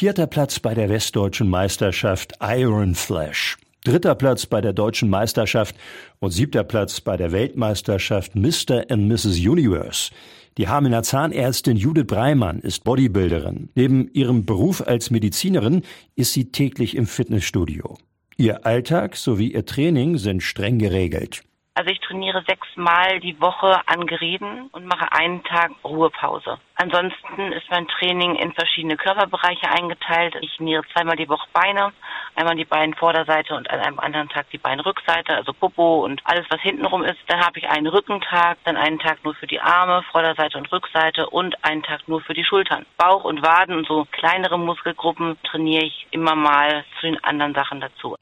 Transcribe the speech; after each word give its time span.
Vierter 0.00 0.26
Platz 0.26 0.58
bei 0.58 0.72
der 0.72 0.88
Westdeutschen 0.88 1.46
Meisterschaft 1.46 2.32
Iron 2.40 2.94
Flash. 2.94 3.58
Dritter 3.84 4.14
Platz 4.14 4.46
bei 4.46 4.62
der 4.62 4.72
Deutschen 4.72 5.10
Meisterschaft 5.10 5.76
und 6.20 6.30
siebter 6.30 6.64
Platz 6.64 7.02
bei 7.02 7.18
der 7.18 7.32
Weltmeisterschaft 7.32 8.34
Mr. 8.34 8.86
and 8.88 9.08
Mrs. 9.08 9.36
Universe. 9.40 10.10
Die 10.56 10.68
Hamelner 10.68 11.02
Zahnärztin 11.02 11.76
Judith 11.76 12.06
Breimann 12.06 12.60
ist 12.60 12.82
Bodybuilderin. 12.82 13.68
Neben 13.74 14.10
ihrem 14.14 14.46
Beruf 14.46 14.80
als 14.80 15.10
Medizinerin 15.10 15.82
ist 16.16 16.32
sie 16.32 16.50
täglich 16.50 16.96
im 16.96 17.06
Fitnessstudio. 17.06 17.98
Ihr 18.38 18.64
Alltag 18.64 19.16
sowie 19.16 19.52
ihr 19.52 19.66
Training 19.66 20.16
sind 20.16 20.42
streng 20.42 20.78
geregelt. 20.78 21.42
Also 21.80 21.92
ich 21.92 22.00
trainiere 22.00 22.44
sechsmal 22.46 23.20
die 23.20 23.40
Woche 23.40 23.80
an 23.86 24.06
Geräten 24.06 24.68
und 24.72 24.84
mache 24.84 25.10
einen 25.12 25.42
Tag 25.44 25.70
Ruhepause. 25.82 26.58
Ansonsten 26.74 27.52
ist 27.52 27.70
mein 27.70 27.88
Training 27.88 28.34
in 28.34 28.52
verschiedene 28.52 28.98
Körperbereiche 28.98 29.66
eingeteilt. 29.70 30.36
Ich 30.42 30.54
trainiere 30.58 30.82
zweimal 30.92 31.16
die 31.16 31.30
Woche 31.30 31.48
Beine, 31.54 31.94
einmal 32.34 32.54
die 32.54 32.66
Beinvorderseite 32.66 33.54
und 33.54 33.70
an 33.70 33.80
einem 33.80 33.98
anderen 33.98 34.28
Tag 34.28 34.50
die 34.50 34.58
Beinrückseite, 34.58 35.34
also 35.34 35.54
Popo 35.54 36.04
und 36.04 36.20
alles, 36.24 36.44
was 36.50 36.60
hintenrum 36.60 37.02
ist. 37.02 37.18
Dann 37.28 37.40
habe 37.40 37.58
ich 37.58 37.66
einen 37.70 37.86
Rückentag, 37.86 38.58
dann 38.64 38.76
einen 38.76 38.98
Tag 38.98 39.24
nur 39.24 39.34
für 39.34 39.46
die 39.46 39.62
Arme, 39.62 40.02
Vorderseite 40.12 40.58
und 40.58 40.70
Rückseite 40.70 41.30
und 41.30 41.64
einen 41.64 41.82
Tag 41.82 42.06
nur 42.08 42.20
für 42.20 42.34
die 42.34 42.44
Schultern. 42.44 42.84
Bauch 42.98 43.24
und 43.24 43.40
Waden 43.40 43.74
und 43.74 43.86
so 43.86 44.06
kleinere 44.12 44.58
Muskelgruppen 44.58 45.38
trainiere 45.44 45.84
ich 45.84 46.06
immer 46.10 46.34
mal 46.34 46.84
zu 47.00 47.06
den 47.06 47.24
anderen 47.24 47.54
Sachen 47.54 47.80
dazu. 47.80 48.16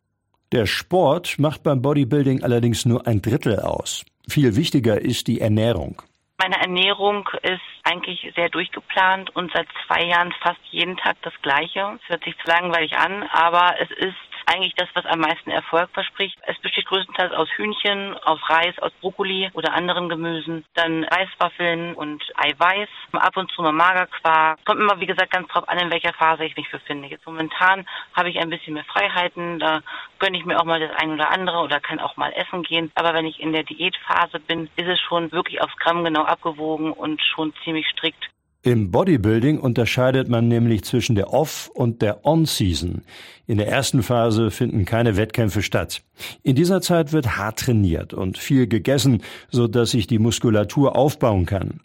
Der 0.51 0.65
Sport 0.65 1.39
macht 1.39 1.63
beim 1.63 1.83
Bodybuilding 1.83 2.43
allerdings 2.43 2.87
nur 2.87 3.07
ein 3.07 3.21
Drittel 3.21 3.61
aus. 3.61 4.07
Viel 4.27 4.57
wichtiger 4.57 4.99
ist 4.99 5.27
die 5.27 5.43
Ernährung. 5.43 6.01
Meine 6.39 6.59
Ernährung 6.59 7.29
ist 7.43 7.61
eigentlich 7.85 8.33
sehr 8.35 8.49
durchgeplant 8.49 9.35
und 9.37 9.53
seit 9.53 9.67
zwei 9.87 10.05
Jahren 10.05 10.33
fast 10.41 10.61
jeden 10.71 10.97
Tag 10.97 11.17
das 11.23 11.35
Gleiche. 11.43 11.99
Es 12.01 12.09
hört 12.09 12.25
sich 12.25 12.35
zu 12.39 12.49
langweilig 12.49 12.97
an, 12.97 13.25
aber 13.25 13.75
es 13.79 13.91
ist 13.91 14.17
eigentlich 14.49 14.75
das, 14.75 14.89
was 14.95 15.05
am 15.07 15.21
meisten 15.21 15.51
Erfolg 15.51 15.91
verspricht. 15.93 16.39
Es 16.47 16.59
besteht 16.59 16.87
größtenteils 16.87 17.33
aus 17.33 17.49
Hühnchen, 17.57 18.15
aus 18.25 18.41
Reis, 18.49 18.79
aus 18.81 18.93
Brokkoli 19.01 19.51
oder 19.55 19.75
anderen 19.75 20.09
Gemüsen, 20.09 20.65
dann 20.75 21.05
Reiswaffeln 21.05 21.95
und 21.95 22.23
Eiweiß, 22.37 22.89
ab 23.13 23.37
und 23.37 23.51
zu 23.53 23.63
mal 23.63 23.73
Magerquark. 23.73 24.65
Kommt 24.65 24.81
immer, 24.81 25.01
wie 25.01 25.07
gesagt, 25.07 25.33
ganz 25.33 25.49
drauf 25.49 25.69
an, 25.69 25.79
in 25.79 25.91
welcher 25.91 26.13
Phase 26.15 26.45
ich 26.45 26.57
mich 26.57 26.71
befinde. 26.71 27.09
Jetzt 27.09 27.27
momentan 27.27 27.87
habe 28.15 28.31
ich 28.31 28.39
ein 28.39 28.51
bisschen 28.51 28.75
mehr 28.75 28.85
Freiheiten, 28.85 29.59
da 29.59 29.81
gönne 30.19 30.39
ich 30.39 30.45
mir 30.45 30.59
auch 30.59 30.65
mal 30.65 30.81
das 30.81 30.97
ein 30.97 31.13
oder 31.13 31.31
andere 31.31 31.59
oder 31.59 31.81
kann 31.81 32.01
auch 32.01 32.17
mal 32.17 32.33
essen 32.33 32.63
gehen. 32.63 32.91
Aber 32.95 33.15
wenn 33.15 33.27
ich 33.27 33.41
in 33.41 33.53
der 33.53 33.65
Diätphase 33.65 34.41
bin, 34.41 34.71
ist 34.77 34.89
es 34.89 35.01
schon 35.01 35.31
wirklich 35.33 35.61
aufs 35.63 35.77
Gramm 35.77 36.05
genau 36.05 36.23
abgewogen 36.23 36.93
und 36.93 37.21
schon 37.23 37.53
ziemlich 37.65 37.87
strikt. 37.89 38.31
Im 38.63 38.91
Bodybuilding 38.91 39.61
unterscheidet 39.61 40.29
man 40.29 40.49
nämlich 40.49 40.83
zwischen 40.83 41.15
der 41.15 41.33
Off- 41.33 41.71
und 41.73 42.03
der 42.03 42.27
On-Season. 42.27 43.03
In 43.47 43.57
der 43.57 43.69
ersten 43.69 44.03
Phase 44.03 44.51
finden 44.51 44.85
keine 44.85 45.17
Wettkämpfe 45.17 45.63
statt. 45.63 46.03
In 46.43 46.57
dieser 46.57 46.81
Zeit 46.81 47.13
wird 47.13 47.37
hart 47.37 47.61
trainiert 47.61 48.15
und 48.15 48.37
viel 48.37 48.67
gegessen, 48.67 49.23
so 49.49 49.69
dass 49.69 49.93
sich 49.93 50.09
die 50.09 50.19
Muskulatur 50.19 50.97
aufbauen 50.97 51.47
kann. 51.47 51.81